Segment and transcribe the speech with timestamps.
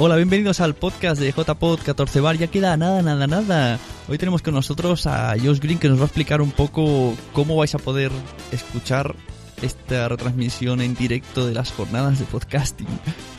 [0.00, 2.38] Hola, bienvenidos al podcast de JPod 14 Bar.
[2.38, 3.80] Ya queda nada, nada, nada.
[4.06, 7.56] Hoy tenemos con nosotros a Josh Green que nos va a explicar un poco cómo
[7.56, 8.12] vais a poder
[8.52, 9.16] escuchar
[9.60, 12.86] esta retransmisión en directo de las jornadas de podcasting.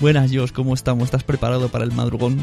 [0.01, 1.05] Buenas, Josh, ¿cómo estamos?
[1.05, 2.37] ¿Estás preparado para el madrugón?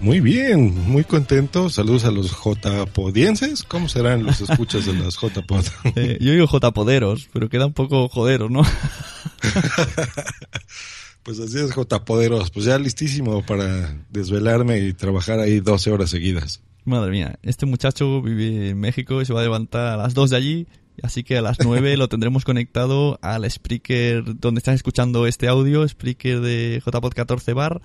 [0.00, 1.70] Muy bien, muy contento.
[1.70, 3.62] Saludos a los JPodienses.
[3.62, 5.64] ¿Cómo serán los escuchas de las JPod?
[5.94, 8.62] Eh, yo digo JPoderos, pero queda un poco joderos, ¿no?
[11.26, 12.52] Pues así es, JPoderos.
[12.52, 16.62] Pues ya listísimo para desvelarme y trabajar ahí 12 horas seguidas.
[16.84, 20.30] Madre mía, este muchacho vive en México y se va a levantar a las 2
[20.30, 20.66] de allí,
[21.02, 25.86] así que a las 9 lo tendremos conectado al Spreaker donde estás escuchando este audio,
[25.88, 27.82] Spreaker de JPod 14 Bar.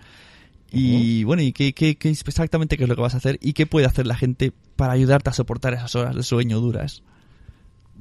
[0.71, 3.53] Y bueno, ¿y qué, qué, qué exactamente qué es lo que vas a hacer y
[3.53, 7.01] qué puede hacer la gente para ayudarte a soportar esas horas de sueño duras?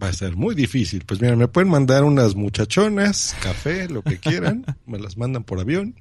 [0.02, 1.04] Va a ser muy difícil.
[1.06, 4.64] Pues mira, me pueden mandar unas muchachonas, café, lo que quieran.
[4.86, 5.94] me las mandan por avión.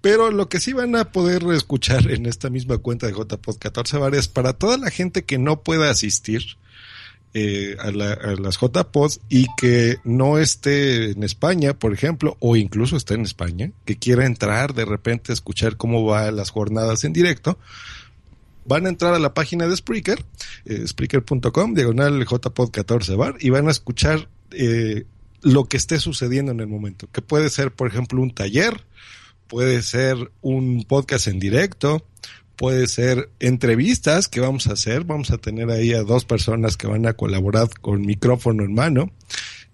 [0.00, 3.98] Pero lo que sí van a poder escuchar en esta misma cuenta de JPod 14
[3.98, 6.56] Bar es para toda la gente que no pueda asistir
[7.34, 12.56] eh, a, la, a, las JPod y que no esté en España, por ejemplo, o
[12.56, 17.04] incluso esté en España, que quiera entrar de repente a escuchar cómo van las jornadas
[17.04, 17.58] en directo,
[18.70, 20.24] van a entrar a la página de Spreaker,
[20.64, 25.06] eh, spreaker.com, diagonal JPod 14 bar, y van a escuchar eh,
[25.42, 28.84] lo que esté sucediendo en el momento, que puede ser, por ejemplo, un taller,
[29.48, 32.06] puede ser un podcast en directo,
[32.54, 36.86] puede ser entrevistas que vamos a hacer, vamos a tener ahí a dos personas que
[36.86, 39.10] van a colaborar con micrófono en mano,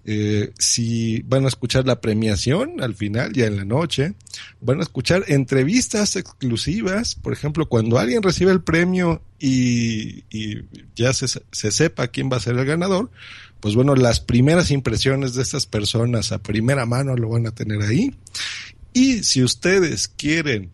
[0.09, 4.15] eh, si van a escuchar la premiación al final, ya en la noche,
[4.61, 10.23] van a escuchar entrevistas exclusivas, por ejemplo, cuando alguien recibe el premio y,
[10.95, 13.11] ya se, se, sepa quién va a ser el ganador,
[13.59, 17.83] pues bueno, las primeras impresiones de estas personas a primera mano lo van a tener
[17.83, 18.15] ahí.
[18.93, 20.71] Y si ustedes quieren,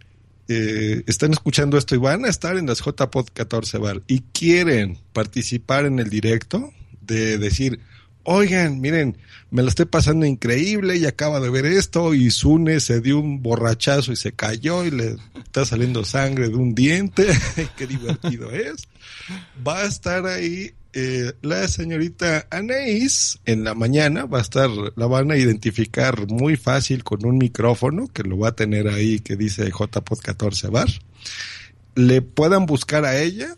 [0.49, 4.99] eh, están escuchando esto y van a estar en las JPod 14 Bar y quieren
[5.15, 6.71] participar en el directo,
[7.01, 7.81] de decir,
[8.25, 9.17] oigan, miren,
[9.51, 13.43] me lo estoy pasando increíble y acaba de ver esto y Sune se dio un
[13.43, 17.27] borrachazo y se cayó y le está saliendo sangre de un diente,
[17.77, 18.89] qué divertido es.
[19.67, 25.07] Va a estar ahí eh, la señorita Anaís en la mañana, va a estar, la
[25.07, 29.37] van a identificar muy fácil con un micrófono que lo va a tener ahí que
[29.37, 30.89] dice JPod 14 bar.
[31.95, 33.57] Le puedan buscar a ella,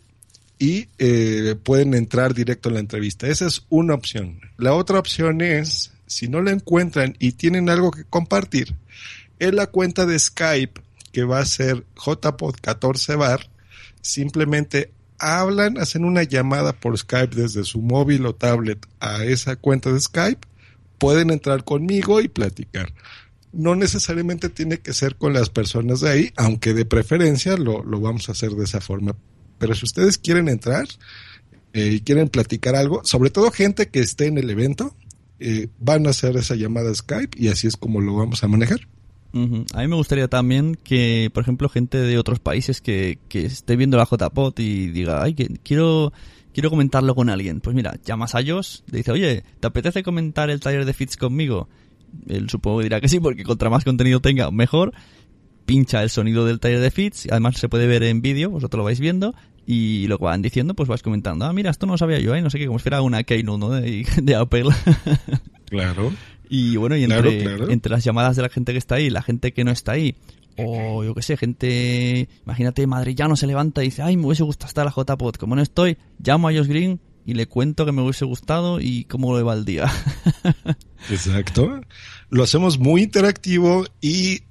[0.59, 3.27] y eh, pueden entrar directo a la entrevista.
[3.27, 4.39] Esa es una opción.
[4.57, 8.75] La otra opción es, si no la encuentran y tienen algo que compartir,
[9.39, 13.47] en la cuenta de Skype, que va a ser JPod14bar,
[14.01, 19.91] simplemente hablan, hacen una llamada por Skype desde su móvil o tablet a esa cuenta
[19.91, 20.47] de Skype,
[20.97, 22.93] pueden entrar conmigo y platicar.
[23.51, 28.01] No necesariamente tiene que ser con las personas de ahí, aunque de preferencia lo, lo
[28.01, 29.15] vamos a hacer de esa forma
[29.57, 30.87] pero si ustedes quieren entrar
[31.73, 34.95] eh, y quieren platicar algo, sobre todo gente que esté en el evento,
[35.39, 38.87] eh, van a hacer esa llamada Skype y así es como lo vamos a manejar.
[39.73, 43.75] A mí me gustaría también que, por ejemplo, gente de otros países que, que esté
[43.75, 46.13] viendo la JPOT y diga, ay, que quiero,
[46.53, 47.59] quiero comentarlo con alguien.
[47.59, 51.17] Pues mira, llamas a Josh, le dice, oye, ¿te apetece comentar el taller de Fits
[51.17, 51.67] conmigo?
[52.29, 54.93] Él supongo que dirá que sí, porque contra más contenido tenga, mejor
[55.65, 58.83] pincha el sonido del taller de Fits, además se puede ver en vídeo, vosotros lo
[58.83, 59.33] vais viendo,
[59.65, 62.35] y lo que van diciendo, pues vas comentando, ah, mira, esto no lo sabía yo,
[62.35, 62.41] ¿eh?
[62.41, 63.69] no sé qué, como si fuera una keynote ¿no?
[63.71, 64.65] de, de Apple.
[65.69, 66.13] claro.
[66.49, 67.71] Y bueno, y entre, claro, claro.
[67.71, 70.15] entre las llamadas de la gente que está ahí, la gente que no está ahí,
[70.57, 74.67] o yo qué sé, gente, imagínate, madrillano se levanta y dice, ay, me hubiese gustado
[74.67, 77.91] estar a la JPod, como no estoy, llamo a Josh Green y le cuento que
[77.91, 79.91] me hubiese gustado y cómo le va el día.
[81.09, 81.81] Exacto.
[82.29, 84.43] Lo hacemos muy interactivo y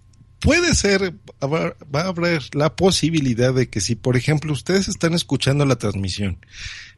[0.45, 5.65] puede ser, va a haber la posibilidad de que si, por ejemplo, ustedes están escuchando
[5.65, 6.39] la transmisión,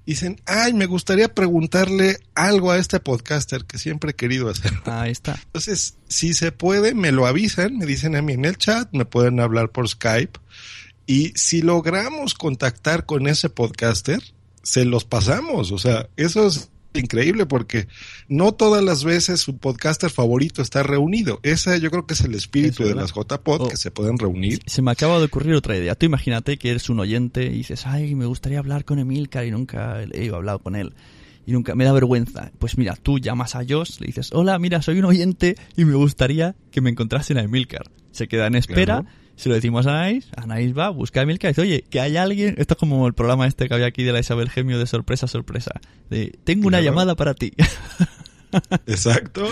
[0.05, 4.73] dicen, ay, me gustaría preguntarle algo a este podcaster que siempre he querido hacer.
[4.87, 5.39] Ahí está.
[5.47, 9.05] Entonces, si se puede, me lo avisan, me dicen a mí en el chat, me
[9.05, 10.41] pueden hablar por Skype.
[11.07, 14.21] Y si logramos contactar con ese podcaster,
[14.65, 15.71] se los pasamos.
[15.71, 17.89] O sea, eso es increíble porque
[18.29, 21.41] no todas las veces su podcaster favorito está reunido.
[21.43, 23.69] Ese yo creo que es el espíritu de las JPod, Oh.
[23.69, 24.61] que se pueden reunir.
[24.67, 25.95] Se me acaba de ocurrir otra idea.
[25.95, 29.51] Tú imagínate que eres un oyente y dices, ay, me gustaría hablar con Emilcar y
[29.51, 30.95] nunca he hablado con él.
[31.47, 32.51] Y nunca me da vergüenza.
[32.59, 35.95] Pues mira, tú llamas a Josh, le dices, hola, mira, soy un oyente y me
[35.95, 37.89] gustaría que me encontrasen a Emilcar.
[38.11, 39.09] Se queda en espera, Claro.
[39.37, 42.17] Se lo decimos a Anais, Anais va, busca a Emilcar y dice, oye, que hay
[42.17, 44.87] alguien, esto es como el programa este que había aquí de la Isabel Gemio de
[44.87, 45.73] sorpresa, sorpresa.
[46.11, 46.91] De, tengo una Claro.
[46.93, 47.53] llamada para ti.
[48.87, 49.47] Exacto.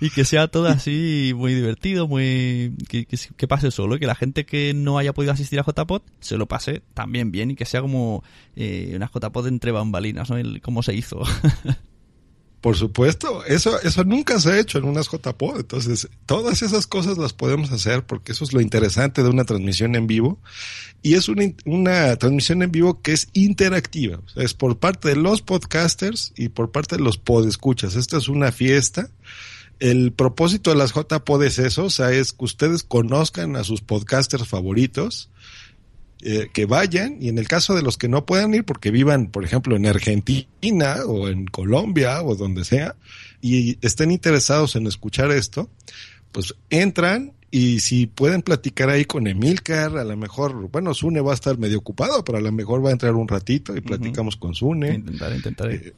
[0.00, 4.06] Y que sea todo así muy divertido, muy que, que, que pase solo, y que
[4.06, 7.56] la gente que no haya podido asistir a JPod se lo pase también bien y
[7.56, 8.22] que sea como
[8.56, 10.36] eh, una JPod entre bambalinas, ¿no?
[10.36, 11.20] El, cómo se hizo.
[12.60, 15.60] Por supuesto, eso, eso nunca se ha hecho en unas JPod.
[15.60, 19.94] Entonces, todas esas cosas las podemos hacer porque eso es lo interesante de una transmisión
[19.94, 20.40] en vivo.
[21.00, 24.20] Y es una, una transmisión en vivo que es interactiva.
[24.34, 27.94] Es por parte de los podcasters y por parte de los podescuchas.
[27.94, 29.08] Esta es una fiesta.
[29.78, 33.80] El propósito de las JPod es eso, o sea, es que ustedes conozcan a sus
[33.80, 35.30] podcasters favoritos,
[36.22, 39.28] eh, que vayan, y en el caso de los que no puedan ir, porque vivan,
[39.28, 42.96] por ejemplo, en Argentina o en Colombia o donde sea,
[43.40, 45.70] y estén interesados en escuchar esto,
[46.32, 51.30] pues entran y si pueden platicar ahí con Emilcar, a lo mejor, bueno, Sune va
[51.30, 54.36] a estar medio ocupado, pero a lo mejor va a entrar un ratito y platicamos
[54.36, 55.74] con Sune intentaré, intentaré.
[55.76, 55.92] Eh,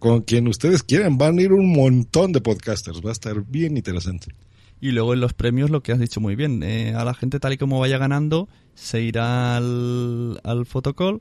[0.00, 1.16] con quien ustedes quieran.
[1.16, 3.00] Van a ir un montón de podcasters.
[3.04, 4.34] Va a estar bien interesante.
[4.80, 7.38] Y luego en los premios lo que has dicho muy bien, eh, a la gente
[7.38, 11.20] tal y como vaya ganando, se irá al, al fotocall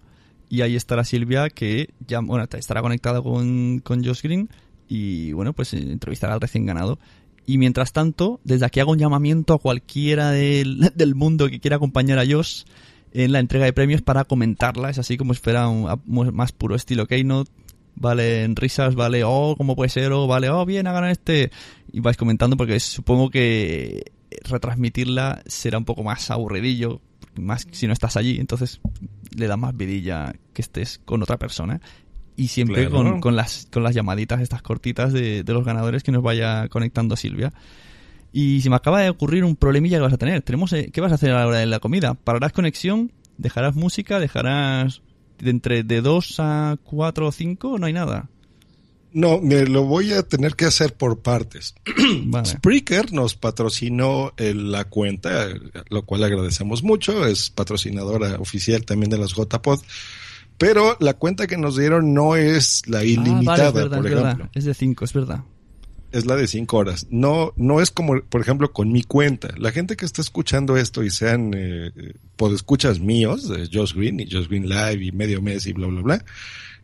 [0.49, 4.49] y ahí estará Silvia que ya, bueno, estará conectada con, con Josh Green
[4.87, 6.99] y bueno, pues eh, entrevistará al recién ganado.
[7.45, 11.77] Y mientras tanto, desde aquí hago un llamamiento a cualquiera del, del mundo que quiera
[11.77, 12.63] acompañar a Josh
[13.11, 14.89] en la entrega de premios para comentarla.
[14.89, 15.87] Es así como si fuera un,
[16.33, 17.51] más puro estilo Keynote.
[17.95, 20.13] Vale en risas, vale, oh, ¿cómo puede ser?
[20.13, 21.51] O vale, oh, bien, hagan este.
[21.91, 24.11] Y vais comentando porque supongo que
[24.43, 27.01] retransmitirla será un poco más aburridillo,
[27.35, 28.79] más si no estás allí, entonces
[29.35, 31.81] le da más vidilla que estés con otra persona.
[32.35, 32.95] Y siempre Claro.
[33.11, 36.67] con, con las, con las llamaditas estas cortitas de, de los ganadores que nos vaya
[36.69, 37.51] conectando Silvia.
[38.31, 40.41] Y se me acaba de ocurrir un problemilla que vas a tener.
[40.43, 42.13] Tenemos, eh, ¿Qué vas a hacer a la hora de la comida?
[42.13, 43.11] ¿Pararás conexión?
[43.37, 44.19] ¿Dejarás música?
[44.19, 45.01] ¿Dejarás
[45.39, 47.79] de entre de 2 a 4 o 5?
[47.79, 48.29] No hay nada.
[49.11, 51.73] No, me lo voy a tener que hacer por partes.
[52.25, 52.45] Vale.
[52.47, 55.47] Spreaker nos patrocinó eh, la cuenta,
[55.89, 57.25] lo cual agradecemos mucho.
[57.25, 59.79] Es patrocinadora oficial también de las JPod.
[60.57, 64.05] Pero la cuenta que nos dieron no es la Ah, ilimitada, vale, es verdad, por
[64.07, 64.25] es verdad.
[64.33, 64.49] ejemplo.
[64.53, 65.43] Es de 5, es verdad.
[66.11, 67.05] Es la de cinco horas.
[67.11, 69.49] No, no es como, por ejemplo, con mi cuenta.
[69.59, 71.91] La gente que está escuchando esto y sean eh,
[72.35, 76.01] podescuchas míos, de Josh Green y Josh Green Live y Medio Mes y bla, bla,
[76.01, 76.25] bla.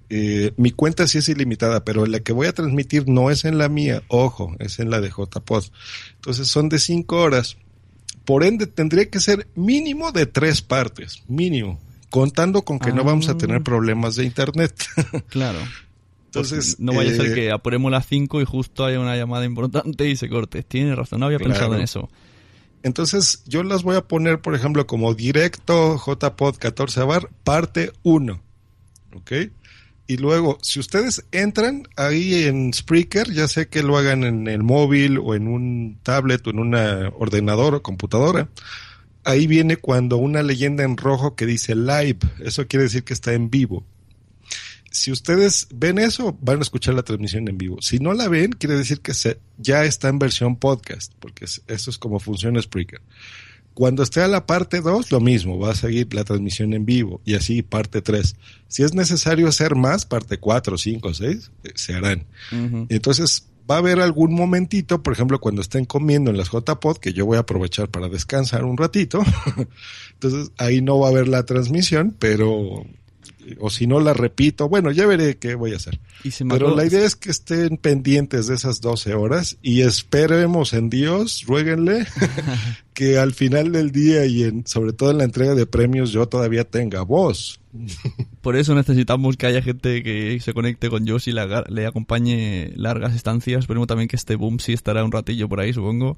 [0.09, 3.57] Eh, mi cuenta sí es ilimitada, pero la que voy a transmitir no es en
[3.57, 5.65] la mía, ojo, es en la de JPod.
[6.15, 7.57] Entonces son de cinco horas.
[8.25, 11.79] Por ende, tendría que ser mínimo de tres partes, mínimo,
[12.09, 13.37] contando con que no vamos a Ah.
[13.37, 14.73] tener problemas de internet.
[15.29, 15.59] Claro.
[16.27, 19.45] Entonces, no vaya a ser eh, que apuremos las 5 y justo haya una llamada
[19.45, 20.63] importante y se corte.
[20.63, 21.53] Tiene razón, no había Claro.
[21.53, 22.09] pensado en eso.
[22.83, 28.41] Entonces, yo las voy a poner, por ejemplo, como directo JPod 14 bar, parte 1.
[29.15, 29.31] ¿Ok?
[30.07, 34.61] Y luego, si ustedes entran ahí en Spreaker, ya sé que lo hagan en el
[34.61, 38.49] móvil o en un tablet o en un ordenador o computadora,
[39.23, 42.19] ahí viene cuando una leyenda en rojo que dice live.
[42.39, 43.83] Eso quiere decir que está en vivo.
[44.91, 47.81] Si ustedes ven eso, van a escuchar la transmisión en vivo.
[47.81, 51.63] Si no la ven, quiere decir que se, ya está en versión podcast, porque es-
[51.67, 53.01] eso es como funciona Spreaker.
[53.75, 57.19] Cuando esté a la parte 2, lo mismo, va a seguir la transmisión en vivo
[57.25, 58.37] y así parte 3.
[58.69, 62.25] Si es necesario hacer más, parte 4, 5, 6, eh, se harán.
[62.87, 67.11] Entonces, va a haber algún momentito, por ejemplo, cuando estén comiendo en las JPod, que
[67.11, 69.21] yo voy a aprovechar para descansar un ratito.
[70.13, 72.85] Entonces, ahí no va a haber la transmisión, pero,
[73.59, 75.99] o si no la repito, bueno, ya veré qué voy a hacer.
[76.23, 80.89] Y Pero la idea es que estén pendientes de esas 12 horas y esperemos en
[80.89, 82.05] Dios, ruéguenle,
[82.93, 86.27] que al final del día y en, sobre todo en la entrega de premios yo
[86.27, 87.59] todavía tenga voz.
[88.41, 91.85] Por eso necesitamos que haya gente que se conecte con Josh y le, haga- le
[91.85, 93.59] acompañe largas estancias.
[93.61, 96.17] Esperemos también que este boom sí estará un ratillo por ahí, supongo.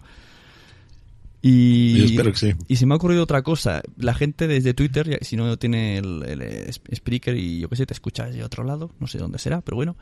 [1.47, 2.53] Y, Yo espero que sí.
[2.67, 3.81] y se me ha ocurrido otra cosa.
[3.95, 6.41] La gente desde Twitter, si no tiene el, el
[6.73, 9.61] Sp- Spreaker y yo qué sé, te escucha desde otro lado, no sé dónde será,
[9.61, 9.95] pero bueno.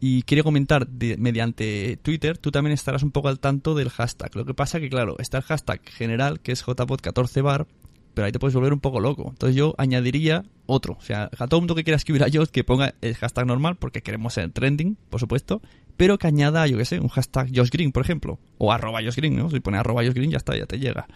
[0.00, 4.34] Y quiere comentar de- mediante Twitter, tú también estarás un poco al tanto del hashtag.
[4.34, 7.66] Lo que pasa que, claro, está el hashtag general, que es JPod14bar,
[8.12, 9.28] pero ahí te puedes volver un poco loco.
[9.30, 10.96] Entonces yo añadiría otro.
[10.98, 13.46] O sea, a todo el mundo que quiera escribir a Josh que ponga el hashtag
[13.46, 15.62] normal, porque queremos ser trending, por supuesto,
[15.96, 19.16] pero que añada, yo qué sé, un hashtag Josh Green, por ejemplo, o arroba Josh
[19.16, 19.50] Green, ¿no?
[19.50, 21.06] Si pone arroba Josh Green ya está, ya te llega.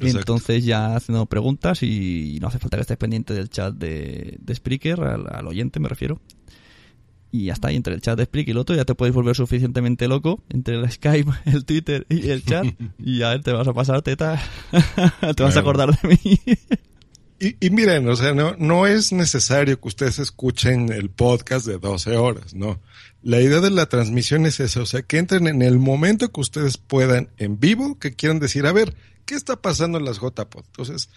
[0.00, 4.54] Entonces ya haciendo preguntas y no hace falta que estés pendiente del chat de, de
[4.54, 6.20] Spreaker, al, al oyente me refiero.
[7.30, 9.14] Y ya está, y entre el chat de Spreaker y el otro ya te puedes
[9.14, 12.66] volver suficientemente loco, entre el Skype, el Twitter y el chat,
[12.98, 14.40] y ya te vas a pasar teta,
[15.36, 16.38] te vas a acordar de mí.
[17.42, 21.76] Y, y miren, o sea, no, no es necesario que ustedes escuchen el podcast de
[21.78, 22.78] 12 horas, no.
[23.20, 26.40] La idea de la transmisión es esa, o sea, que entren en el momento que
[26.40, 28.94] ustedes puedan en vivo, que quieran decir, a ver,
[29.24, 30.64] ¿qué está pasando en las JPod?
[30.66, 31.10] Entonces,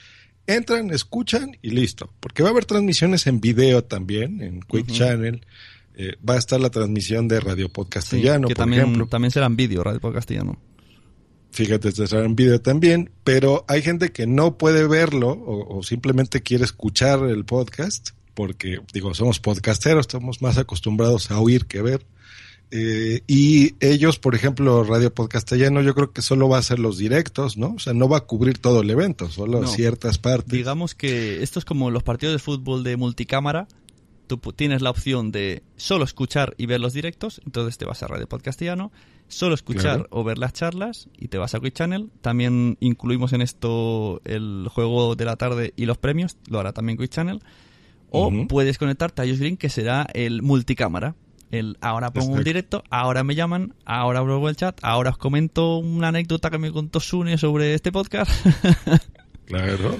[0.47, 2.11] entran, escuchan y listo.
[2.21, 5.45] Porque va a haber transmisiones en video también, en Quick Channel.
[5.93, 9.05] Eh, va a estar la transmisión de Radio Sí, Podcastellano, que por también, ejemplo.
[9.05, 10.59] también será en vídeo, Radio Podcast Castellano.
[11.55, 15.83] Fíjate, te será en video también, pero hay gente que no puede verlo o, o
[15.83, 21.81] simplemente quiere escuchar el podcast, porque, digo, somos podcasteros, estamos más acostumbrados a oír que
[21.81, 22.05] ver.
[22.71, 26.97] Eh, y ellos, por ejemplo, Radio Podcastellano, yo creo que solo va a hacer los
[26.97, 27.75] directos, ¿no?
[27.75, 29.67] O sea, no va a cubrir todo el evento, solo No.
[29.67, 30.51] ciertas partes.
[30.51, 33.69] Digamos que esto es como los partidos de fútbol de multicámara.
[34.27, 38.07] Tú tienes la opción de solo escuchar y ver los directos, entonces te vas a
[38.07, 38.91] Radio Podcastiano,
[39.27, 40.07] solo escuchar Claro.
[40.11, 42.09] o ver las charlas y te vas a Quick Channel.
[42.21, 46.97] También incluimos en esto el juego de la tarde y los premios, lo hará también
[46.97, 47.41] Quick Channel.
[48.11, 51.15] O puedes conectarte a Just Green, que será el multicámara.
[51.51, 55.77] El ahora pongo un directo, ahora me llaman, ahora abro el chat, ahora os comento
[55.77, 58.31] una anécdota que me contó Sune sobre este podcast.
[59.45, 59.97] Claro.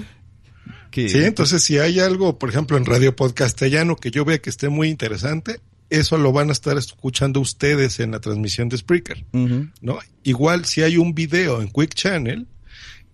[1.02, 4.48] Que, Sí, entonces si hay algo, por ejemplo, en Radio Podcastellano que yo vea que
[4.50, 5.60] esté muy interesante,
[5.90, 9.24] eso lo van a estar escuchando ustedes en la transmisión de Spreaker.
[9.32, 9.98] ¿no?
[10.24, 12.46] Igual si hay un video en Quick Channel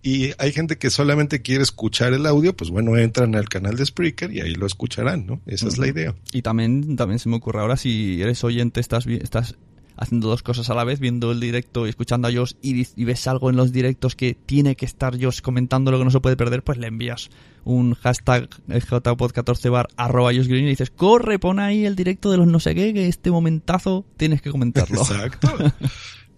[0.01, 3.85] y hay gente que solamente quiere escuchar el audio, pues bueno, entran al canal de
[3.85, 5.41] Spreaker y ahí lo escucharán, ¿no?
[5.45, 6.15] Esa es la idea.
[6.31, 9.55] Y también, también se me ocurre ahora, si eres oyente, estás, estás
[9.95, 13.03] haciendo dos cosas a la vez, viendo el directo y escuchando a y, di- y
[13.05, 16.19] ves algo en los directos que tiene que estar Josh comentando lo que no se
[16.19, 17.29] puede perder, pues le envías
[17.65, 22.37] un hashtag jpod14 bar arroba Josh Green y dices, corre, pon ahí el directo de
[22.37, 25.01] los no sé qué, que este momentazo tienes que comentarlo.
[25.01, 25.49] Exacto.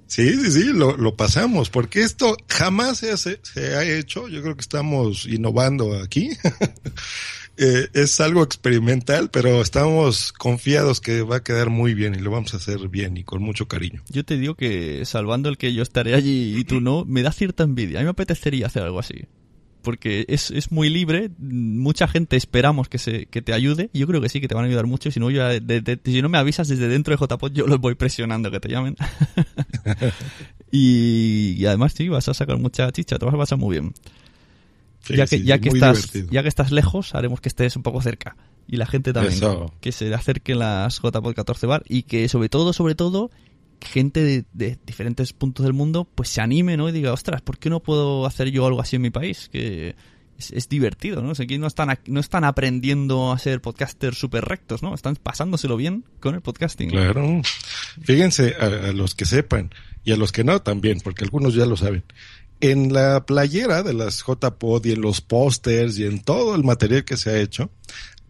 [0.08, 4.41] Sí, sí, sí, lo, lo pasamos, porque esto jamás se, hace- se ha hecho, yo
[4.44, 6.29] creo que estamos innovando aquí.
[7.58, 12.29] Eh, es algo experimental, pero estamos confiados que va a quedar muy bien y lo
[12.29, 14.03] vamos a hacer bien y con mucho cariño.
[14.10, 17.32] Yo te digo que, salvando el que yo estaré allí y tú no, me da
[17.32, 18.00] cierta envidia.
[18.00, 19.24] A mí me apetecería hacer algo así.
[19.86, 23.89] Porque es, es muy libre, mucha gente esperamos que se que te ayude.
[23.94, 25.10] Yo creo que sí, que te van a ayudar mucho.
[25.12, 27.80] Si no, yo, de- de- si no me avisas desde dentro de JPod, yo los
[27.80, 28.98] voy presionando que te llamen.
[30.72, 33.94] y, y además, sí, vas a sacar mucha chicha, te vas a pasar muy bien.
[35.01, 36.27] Sí, ya que, sí, ya, que estás, divertido.
[36.32, 38.36] ya que estás lejos, haremos que estés un poco cerca.
[38.68, 39.34] Y la gente también.
[39.36, 39.72] Eso.
[39.80, 41.84] Que se acerquen las JPod 14 Bar.
[41.88, 43.30] Y que sobre todo, sobre todo,
[43.86, 46.89] gente de, diferentes puntos del mundo pues se anime, ¿no?
[46.89, 49.50] Y diga, ostras, ¿por qué no puedo hacer yo algo así en mi país?
[49.51, 49.96] Que
[50.38, 51.30] es, es divertido, ¿no?
[51.30, 54.94] O sea, aquí no están, no están aprendiendo a ser podcasters súper rectos, ¿no?
[54.94, 56.89] Están pasándoselo bien con el podcasting.
[56.89, 57.42] Claro.
[58.01, 59.72] Fíjense a, a los que sepan
[60.04, 62.04] y a los que no también, porque algunos ya lo saben.
[62.62, 67.04] En la playera de las JPod y en los pósters y en todo el material
[67.04, 67.70] que se ha hecho,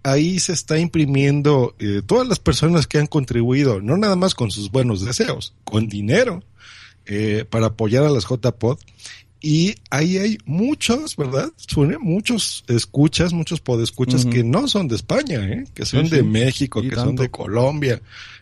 [0.05, 4.51] ahí se está imprimiendo eh, todas las personas que han contribuido, no nada más con
[4.51, 6.43] sus buenos deseos, con dinero
[7.07, 8.77] eh, para apoyar a las JPod.
[9.41, 11.51] Y ahí hay muchos, ¿verdad?
[11.55, 11.97] Sune?
[11.97, 15.65] Muchos escuchas, muchos podescuchas que no son de España, ¿eh?
[15.73, 16.23] que son Sí, de.
[16.23, 18.01] México, Y que son de Colombia,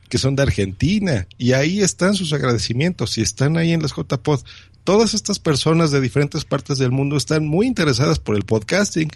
[0.09, 1.27] que son de Argentina.
[1.37, 4.41] Y ahí están sus agradecimientos y están ahí en las JPod.
[4.83, 9.09] Todas estas personas de diferentes partes del mundo están muy interesadas por el podcasting,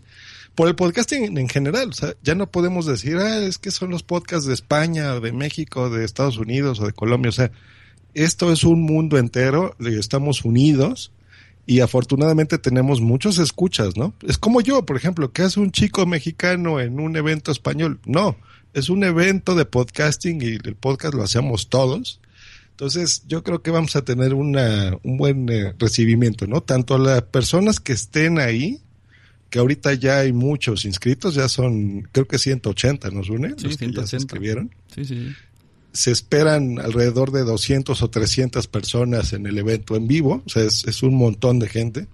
[0.58, 1.90] por el podcasting en general.
[1.90, 5.20] O sea, ya no podemos decir, ah, es que son los podcasts de España, o
[5.22, 7.30] de México, de Estados Unidos o de Colombia.
[7.30, 7.52] O sea,
[8.16, 11.12] esto es un mundo entero, estamos unidos
[11.68, 14.16] y afortunadamente tenemos muchos escuchas, ¿no?
[14.28, 18.00] Es como yo, por ejemplo, que hace un chico mexicano en un evento español.
[18.08, 18.36] No,
[18.74, 22.20] es un evento de podcasting y el podcast lo hacemos todos.
[22.72, 26.62] Entonces, yo creo que vamos a tener una, un buen eh, recibimiento, ¿no?
[26.62, 28.82] Tanto las personas que estén ahí,
[29.50, 33.56] que ahorita ya hay muchos inscritos, ya son, creo que 180, ¿nos une?
[33.58, 34.18] Sí, los que ya se 180.
[34.18, 35.36] inscribieron Sí, sí, sí.
[35.94, 40.64] se esperan alrededor de 200 o 300 personas en el evento en vivo, o sea,
[40.64, 42.08] es, es un montón de gente,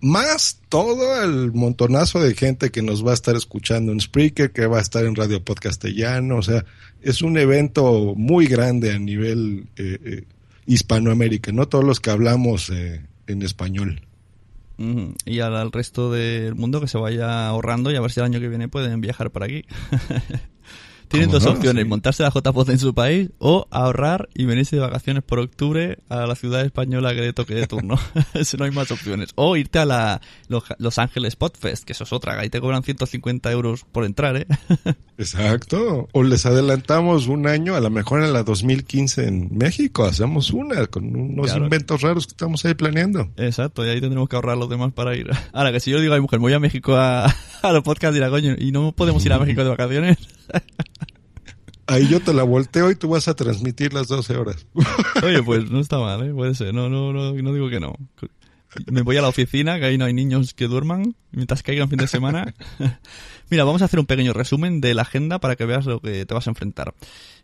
[0.00, 4.66] más todo el montonazo de gente que nos va a estar escuchando en Spreaker, que
[4.66, 6.64] va a estar en Radio Podcastellano, o sea,
[7.02, 10.24] es un evento muy grande a nivel eh, eh,
[10.66, 14.02] Hispanoamérica, no todos los que hablamos eh, en español.
[14.78, 18.26] Y al, al resto del mundo que se vaya ahorrando y a ver si el
[18.26, 19.64] año que viene pueden viajar por aquí.
[21.08, 21.52] Tienen ¿Cómo dos no?
[21.58, 21.88] opciones, Sí.
[21.88, 26.26] montarse la JPOZ en su país o ahorrar y venirse de vacaciones por octubre a
[26.26, 27.98] la ciudad española que le toque de turno.
[28.34, 29.30] Eso no hay más opciones.
[29.34, 32.82] O irte a la Los, Los Ángeles Podfest, que eso es otra, ahí te cobran
[32.82, 34.46] 150 euros por entrar, ¿eh?
[35.18, 36.08] Exacto.
[36.12, 40.86] O les adelantamos un año, a lo mejor en la 2015 en México, hacemos una
[40.86, 41.64] con unos Claro.
[41.64, 43.28] inventos raros que estamos ahí planeando.
[43.36, 45.28] Exacto, y ahí tendremos que ahorrar los demás para ir.
[45.52, 47.24] Ahora, que si yo digo a mi mujer, voy a México a,
[47.62, 50.18] a los podcasts y la coño, y no podemos ir a México de vacaciones.
[51.88, 54.66] Ahí yo te la volteo y tú vas a transmitir las 12 horas.
[55.22, 56.34] Oye, pues no está mal, ¿eh?
[56.34, 57.94] Puede ser, no, no, no, no digo que no.
[58.92, 61.96] Me voy a la oficina, que ahí no hay niños que duerman, mientras caigan fin
[61.96, 62.54] de semana.
[63.50, 66.26] Mira, vamos a hacer un pequeño resumen de la agenda para que veas lo que
[66.26, 66.94] te vas a enfrentar.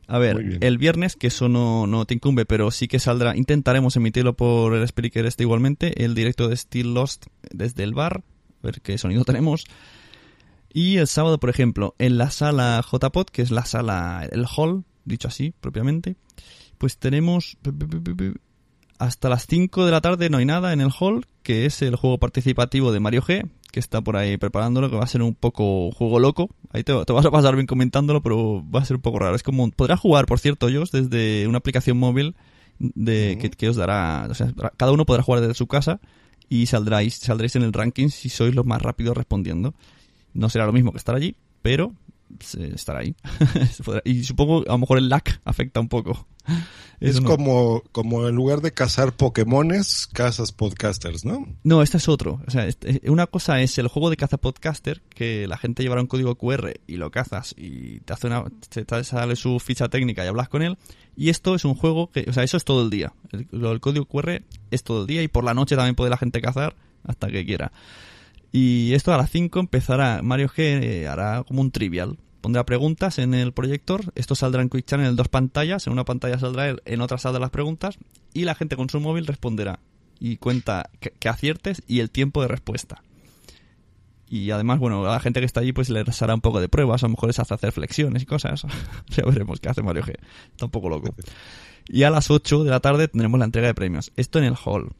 [0.07, 3.97] A ver, el viernes, que eso no, no te incumbe, pero sí que saldrá, intentaremos
[3.97, 8.23] emitirlo por el speaker este igualmente, el directo de Still Lost desde el bar,
[8.63, 9.65] a ver qué sonido tenemos.
[10.75, 14.85] Y el sábado, por ejemplo, en la sala JPod, que es la sala, el hall,
[15.05, 16.17] dicho así propiamente,
[16.79, 17.57] pues tenemos
[18.99, 21.95] hasta las 5 de la tarde no hay nada en el hall, que es el
[21.95, 25.37] juego participativo de Mario G, que está por ahí preparándolo, que va a ser un
[25.37, 26.51] poco juego loco.
[26.73, 29.37] Ahí te, te vas a pasar bien comentándolo, pero va a ser un poco raro.
[29.37, 32.35] Es como, podrás jugar, por cierto, yo desde una aplicación móvil
[32.81, 36.01] de, que, que os dará, o sea, cada uno podrá jugar desde su casa
[36.49, 39.73] y saldráis, saldréis en el ranking si sois los más rápidos respondiendo.
[40.35, 41.95] No será lo mismo que estar allí, pero
[42.75, 43.15] estará ahí.
[44.05, 46.27] Y supongo a lo mejor el lag afecta un poco.
[47.01, 51.47] Es Eso no- como, como en lugar de cazar Pokémones, cazas podcasters, ¿no?
[51.65, 52.41] No, este es otro.
[52.47, 56.01] O sea, este- una cosa es el juego de caza podcaster, que la gente llevará
[56.01, 59.89] un código QR y lo cazas y te hace una, te, te sale su ficha
[59.89, 60.77] técnica y hablas con él.
[61.17, 63.13] Y esto es un juego que, o sea, eso es todo el día.
[63.33, 66.17] El, del código QR es todo el día y por la noche también puede la
[66.17, 66.75] gente cazar
[67.05, 67.73] hasta que quiera.
[68.57, 72.19] Y esto a las 5 empezará, Mario G eh, hará como un trivial.
[72.41, 76.05] Pondrá preguntas en el proyector, esto saldrá en Quick Channel en dos pantallas, en una
[76.05, 77.99] pantalla saldrá él, en otra saldrán las preguntas
[78.33, 79.81] y la gente con su móvil responderá
[80.21, 83.03] y cuenta que, que aciertes y el tiempo de respuesta.
[84.29, 86.69] Y además, bueno, a la gente que está allí pues les hará un poco de
[86.69, 88.63] pruebas, a lo mejor les hace hacer flexiones y cosas.
[89.09, 90.15] ya veremos qué hace Mario G.
[90.53, 91.13] Está un poco loco.
[91.87, 94.11] Y a las 8 de la tarde tendremos la entrega de premios.
[94.17, 94.93] Esto en el hall.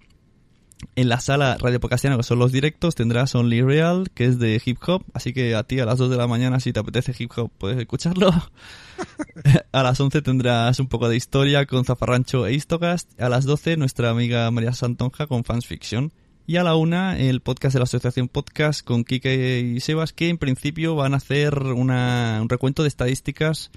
[0.97, 4.61] En la sala Radio Podcastina, que son los directos, tendrás Only Real, que es de
[4.65, 5.05] hip hop.
[5.13, 7.51] Así que a ti a las 2 de la mañana, si te apetece hip hop,
[7.59, 8.31] puedes escucharlo.
[9.73, 13.21] a las 11 tendrás un poco de historia con Zafarrancho e Istocast.
[13.21, 16.13] A las 12, nuestra amiga María Santonja con Fans Fiction.
[16.47, 20.29] Y a la 1, el podcast de la Asociación Podcast con Kike y Sebas, que
[20.29, 23.71] en principio van a hacer una- un recuento de estadísticas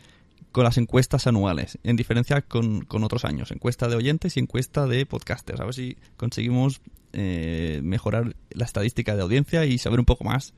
[0.58, 4.88] con las encuestas anuales, en diferencia con, con otros años, encuesta de oyentes y encuesta
[4.88, 5.60] de podcasters.
[5.62, 6.82] A ver si conseguimos
[7.14, 10.54] eh, mejorar la estadística de audiencia y saber un poco más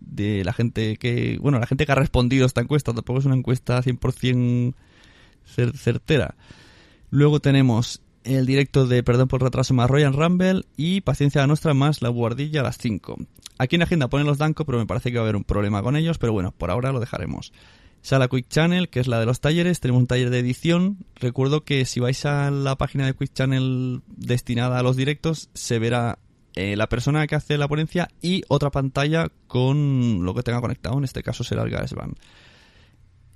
[0.00, 2.92] de la gente que, bueno, la gente que ha respondido a esta encuesta.
[2.92, 4.74] Tampoco es una encuesta 100%
[5.56, 6.34] cer- certera.
[7.10, 12.02] Luego tenemos el directo de Perdón por retraso más Royal Rumble y Paciencia Nuestra más
[12.02, 13.16] La Guardilla a las 5.
[13.58, 15.44] Aquí en la agenda ponen los Danco, pero me parece que va a haber un
[15.44, 17.52] problema con ellos, pero bueno, por ahora lo dejaremos.
[18.06, 20.98] Sala Quick Channel, que es la de los talleres, tenemos un taller de edición.
[21.16, 25.80] Recuerdo que si vais a la página de Quick Channel destinada a los directos, se
[25.80, 26.20] verá
[26.54, 30.98] eh, la persona que hace la ponencia y otra pantalla con lo que tenga conectado,
[30.98, 32.14] en este caso será el GarageBand.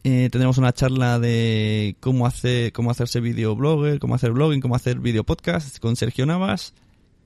[0.04, 5.00] Eh, tendremos una charla de cómo hacer cómo hacerse videoblogger, cómo hacer blogging, cómo hacer
[5.00, 6.74] video podcast con Sergio Navas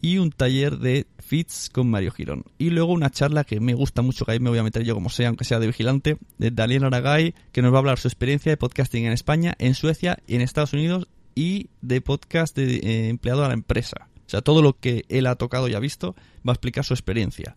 [0.00, 2.44] y un taller de feeds con Mario Girón.
[2.58, 4.94] Y luego una charla que me gusta mucho, que ahí me voy a meter yo
[4.94, 8.08] como sea, aunque sea de vigilante, de Daniel Aragay, que nos va a hablar su
[8.08, 12.76] experiencia de podcasting en España, en Suecia y en Estados Unidos y de podcast de
[12.76, 14.08] eh, empleado a la empresa.
[14.26, 16.14] O sea, todo lo que él ha tocado y ha visto
[16.46, 17.56] va a explicar su experiencia.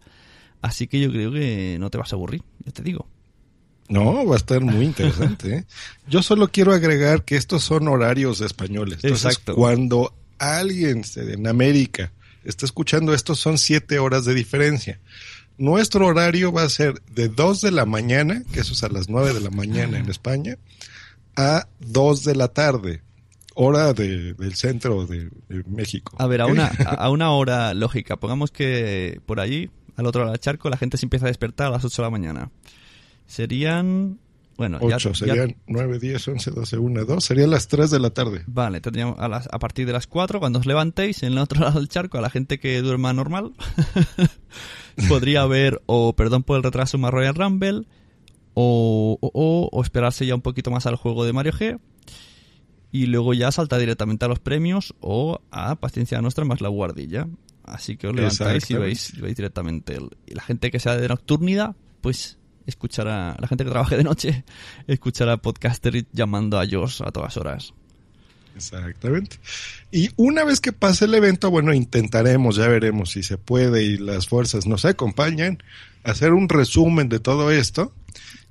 [0.61, 3.07] Así que yo creo que no te vas a aburrir, ya te digo.
[3.89, 5.55] No, va a estar muy interesante.
[5.59, 5.65] ¿eh?
[6.09, 8.99] Yo solo quiero agregar que estos son horarios españoles.
[9.01, 9.55] Entonces, Exacto.
[9.55, 12.11] cuando alguien se- en América
[12.47, 14.99] está escuchando esto, son siete horas de diferencia.
[15.57, 19.09] Nuestro horario va a ser de 2 de la mañana, que eso es a las
[19.09, 20.57] 9 de la mañana en España,
[21.35, 23.01] a 2 de la tarde,
[23.55, 26.15] hora de- del centro de, de México.
[26.19, 30.33] A ver, a una, a una hora lógica, pongamos que por allí, al otro lado
[30.33, 32.51] del charco, la gente se empieza a despertar a las 8 de la mañana.
[33.25, 34.19] Serían...
[34.57, 37.99] Bueno, ya- 8, ya- serían 9, 10, 11, 12, 1, 2, serían las 3 de
[37.99, 38.43] la tarde.
[38.47, 41.59] Vale, tendríamos a, las, a partir de las 4, cuando os levantéis, en el otro
[41.61, 43.53] lado del charco, a la gente que duerma normal,
[45.09, 47.83] podría haber, o perdón por el retraso, más Royal Rumble,
[48.53, 51.79] o, o, o- esperarse ya un poquito más al juego de Mario G,
[52.91, 57.27] y luego ya salta directamente a los premios, o a Paciencia Nuestra más la guardilla.
[57.63, 59.95] Así que os levantáis y veis, veis directamente.
[59.95, 62.36] el- y la gente que sea de nocturnidad, pues
[62.67, 64.43] escuchará, la gente que trabaje de noche,
[64.87, 67.73] escuchará podcaster llamando a Josh a todas horas.
[68.55, 69.37] Exactamente.
[69.91, 73.97] Y una vez que pase el evento, bueno, intentaremos, ya veremos si se puede y
[73.97, 75.61] las fuerzas nos acompañan,
[76.03, 77.93] hacer un resumen de todo esto,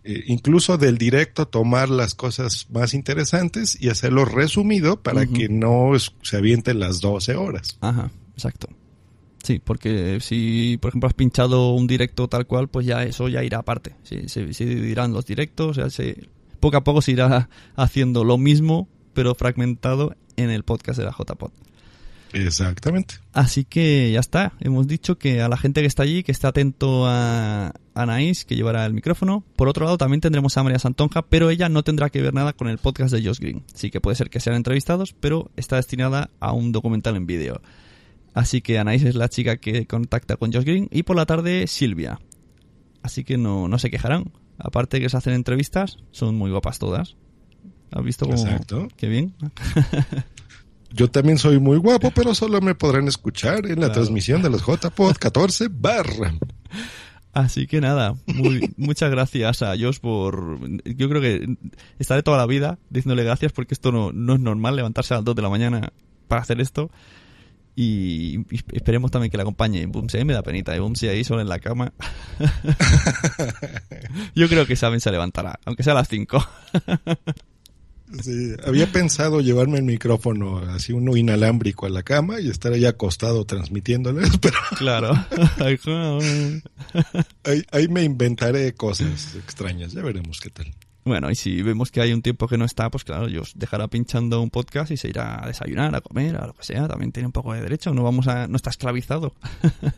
[0.05, 5.91] eh, incluso del directo, tomar las cosas más interesantes y hacerlo resumido para que no
[6.23, 7.77] se avienten las 12 horas.
[7.81, 8.69] Ajá, exacto.
[9.47, 13.45] Sí, porque si, por ejemplo, has pinchado un directo tal cual, pues ya eso ya
[13.45, 13.95] irá aparte.
[14.03, 16.29] Sí, se, se dividirán los directos, ya se,
[16.59, 21.13] poco a poco se irá haciendo lo mismo, pero fragmentado en el podcast de la
[21.17, 21.53] JPod.
[22.33, 23.15] Exactamente.
[23.33, 24.55] Así que ya está.
[24.59, 28.57] Hemos dicho que a la gente que está allí, que esté atento a Anaís, que
[28.57, 29.45] llevará el micrófono.
[29.55, 32.53] Por otro lado, también tendremos a María Santonja, pero ella no tendrá que ver nada
[32.53, 33.63] con el podcast de Josh Green.
[33.75, 37.63] Sí que puede ser que sean entrevistados, pero está destinada a un documental en vídeo.
[38.37, 40.89] Así que Anaís es la chica que contacta con Josh Green.
[40.93, 42.21] Y por la tarde, Silvia.
[43.03, 44.31] Así que no, no se quejarán.
[44.59, 47.17] Aparte que se hacen entrevistas, son muy guapas todas.
[47.93, 48.37] ¿Has visto cómo?
[48.39, 48.89] Exacto.
[48.99, 49.35] Qué bien.
[50.93, 53.93] Yo también soy muy guapo, pero solo me podrán escuchar en la Claro.
[53.95, 56.35] transmisión de los JPod 14 barra.
[57.33, 60.59] Así que nada, muy, muchas gracias a Josh por...
[60.85, 61.57] Yo creo que
[61.99, 65.25] estaré toda la vida diciéndole gracias porque esto no, no es normal levantarse a las
[65.25, 65.93] 2 de la mañana
[66.29, 66.91] para hacer esto.
[67.79, 70.17] Y, y esperemos también que le acompañe Bumsy.
[70.17, 70.81] A mí me da penita, ¿eh?
[70.81, 71.93] Bumsy ahí solo en la cama.
[74.35, 76.49] Yo creo que Saben se levantará, aunque sea a las 5.
[78.23, 82.85] Sí, había pensado llevarme el micrófono así uno inalámbrico a la cama y estar ahí
[82.85, 85.13] acostado transmitiéndoles, pero claro.
[87.43, 90.73] ahí, ahí me inventaré cosas extrañas, ya veremos qué tal.
[91.07, 93.87] Bueno, y si vemos que hay un tiempo que no está, pues claro, Josh dejará
[93.89, 96.89] pinchando un podcast y se irá a desayunar, a comer, a lo que sea.
[96.89, 99.33] También tiene un poco de derecho, no vamos a, no está esclavizado.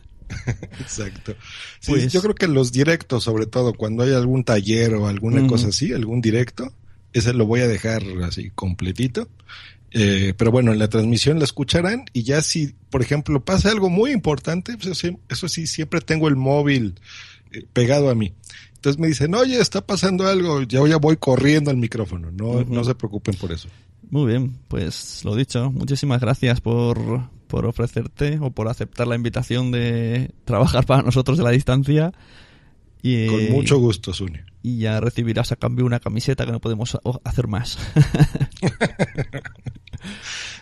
[0.79, 1.35] Exacto.
[1.79, 5.47] Sí, Pues- yo creo que los directos, sobre todo cuando hay algún taller o alguna
[5.47, 6.71] cosa así, algún directo,
[7.13, 9.27] ese lo voy a dejar así completito.
[9.91, 13.89] Eh, pero bueno, en la transmisión la escucharán y ya si, por ejemplo, pasa algo
[13.89, 16.99] muy importante, pues eso, sí- eso sí, siempre tengo el móvil
[17.51, 18.33] eh, pegado a mí.
[18.79, 22.83] Entonces me dicen, oye, está pasando algo, ya, ya voy corriendo al micrófono, no, no
[22.85, 23.67] se preocupen por eso.
[24.09, 26.97] Muy bien, pues lo dicho, muchísimas gracias por,
[27.47, 32.13] por ofrecerte o por aceptar la invitación de trabajar para nosotros de la distancia.
[33.01, 34.39] Y, Con mucho gusto, Zuni.
[34.63, 37.77] Y ya recibirás a cambio una camiseta que no podemos hacer más.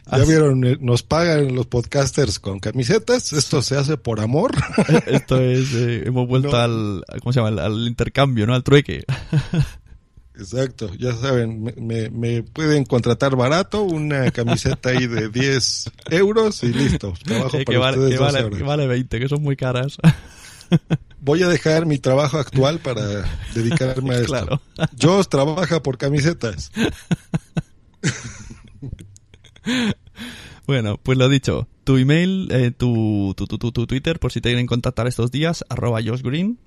[0.10, 4.52] Ya vieron, eh, nos pagan los podcasters con camisetas, esto se hace por amor.
[5.08, 6.58] Esto es, eh, hemos vuelto No.
[6.58, 7.50] al, ¿cómo se llama?
[7.50, 8.54] Al, al intercambio, ¿no?
[8.56, 9.04] Al trueque.
[10.40, 16.64] Exacto, ya saben, me, me- me pueden contratar barato, una camiseta ahí de 10 euros
[16.64, 17.14] y listo.
[17.24, 19.56] Trabajo Eh, para que, vale, ustedes que, 12 vale, que vale 20, que son muy
[19.58, 19.98] caras.
[21.20, 24.28] Voy a dejar mi trabajo actual para dedicarme a esto.
[24.28, 24.62] Claro.
[24.96, 26.72] Yo trabaja por camisetas.
[30.68, 34.42] Bueno, pues lo dicho, tu email, eh, tu, tu, tu, tu, tu Twitter, por si
[34.42, 36.60] te quieren contactar estos días, arroba Josh Green.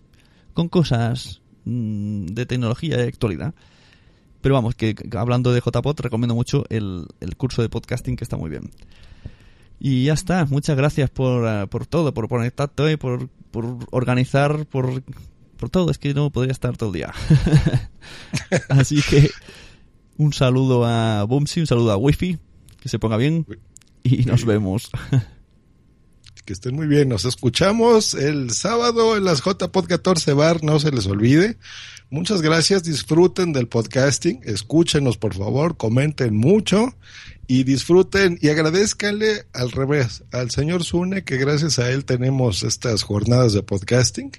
[0.54, 3.56] con cosas mm, de tecnología y actualidad.
[4.41, 8.38] Pero vamos, que hablando de JPod, recomiendo mucho el, el curso de podcasting que está
[8.38, 8.71] muy bien.
[9.80, 14.65] Y ya está, muchas gracias por, eh, por todo, por conectarte hoy, por, por organizar,
[14.65, 15.04] por,
[15.58, 15.91] por todo.
[15.91, 17.13] Es que no podría estar todo el día.
[18.69, 19.30] Así que
[20.17, 22.39] un saludo a Bumsy, un saludo a Wifi,
[22.80, 23.45] que se ponga bien
[24.04, 24.89] y nos vemos.
[26.47, 27.10] Que estén muy bien.
[27.10, 30.63] Nos escuchamos el sábado en las JPod 14 Bar.
[30.63, 31.57] No se les olvide.
[32.10, 32.83] Muchas gracias.
[32.83, 34.39] Disfruten del podcasting.
[34.45, 35.75] Escúchenos, por favor.
[35.75, 36.95] Comenten mucho.
[37.47, 43.03] Y disfruten y agradezcanle al revés al señor Zune, que gracias a él tenemos estas
[43.03, 44.31] jornadas de podcasting.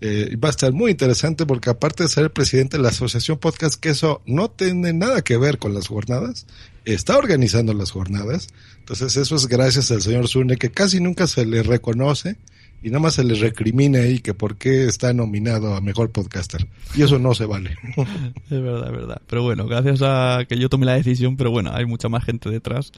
[0.00, 3.38] Eh, va a estar muy interesante porque aparte de ser el presidente de la Asociación
[3.38, 6.46] Podcast, que eso no tiene nada que ver con las jornadas,
[6.84, 8.48] está organizando las jornadas.
[8.78, 12.36] Entonces eso es gracias al señor Zune, que casi nunca se le reconoce
[12.82, 16.66] y nada más se le recrimina ahí que por qué está nominado a mejor podcaster.
[16.94, 17.76] Y eso no se vale.
[18.50, 19.22] Es verdad, es verdad.
[19.26, 22.48] Pero bueno, gracias a que yo tomé la decisión, pero bueno, hay mucha más gente
[22.50, 22.90] detrás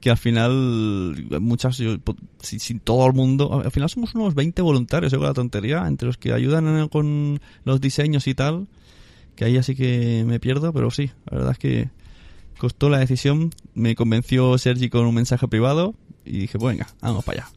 [0.00, 4.34] que al final muchas yo- po- si, si todo el mundo al final somos unos
[4.34, 8.66] 20 voluntarios con la tontería entre los que ayudan con los diseños y tal
[9.36, 11.88] que ahí así que me pierdo pero sí la verdad es que
[12.62, 17.24] costó la decisión me convenció Sergi con un mensaje privado y dije pues venga vamos
[17.24, 17.52] para allá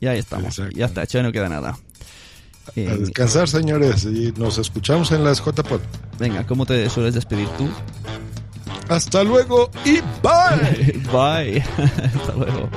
[0.00, 1.78] y ahí estamos ya está hecho ya no queda nada A
[2.74, 5.80] Eh, descansar, señores, y nos escuchamos en las JPod.
[6.18, 7.68] venga ¿cómo te sueles despedir tú?
[8.88, 10.92] Hasta luego y bye.
[11.12, 11.60] bye
[12.16, 12.70] hasta luego